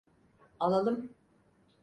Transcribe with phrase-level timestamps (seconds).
[0.59, 1.13] Alalım.